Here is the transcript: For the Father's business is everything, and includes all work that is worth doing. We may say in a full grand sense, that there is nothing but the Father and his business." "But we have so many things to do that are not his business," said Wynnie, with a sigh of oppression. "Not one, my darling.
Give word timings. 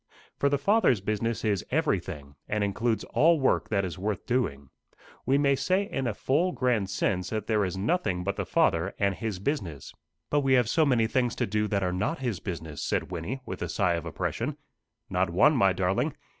For 0.39 0.49
the 0.49 0.57
Father's 0.57 0.99
business 0.99 1.45
is 1.45 1.63
everything, 1.69 2.33
and 2.49 2.63
includes 2.63 3.03
all 3.03 3.39
work 3.39 3.69
that 3.69 3.85
is 3.85 3.99
worth 3.99 4.25
doing. 4.25 4.71
We 5.27 5.37
may 5.37 5.55
say 5.55 5.83
in 5.83 6.07
a 6.07 6.15
full 6.15 6.53
grand 6.53 6.89
sense, 6.89 7.29
that 7.29 7.45
there 7.45 7.63
is 7.63 7.77
nothing 7.77 8.23
but 8.23 8.35
the 8.35 8.43
Father 8.47 8.95
and 8.97 9.13
his 9.13 9.37
business." 9.37 9.93
"But 10.31 10.39
we 10.39 10.53
have 10.53 10.67
so 10.67 10.87
many 10.87 11.05
things 11.05 11.35
to 11.35 11.45
do 11.45 11.67
that 11.67 11.83
are 11.83 11.93
not 11.93 12.17
his 12.17 12.39
business," 12.39 12.81
said 12.81 13.11
Wynnie, 13.11 13.41
with 13.45 13.61
a 13.61 13.69
sigh 13.69 13.93
of 13.93 14.07
oppression. 14.07 14.57
"Not 15.07 15.29
one, 15.29 15.55
my 15.55 15.71
darling. 15.71 16.15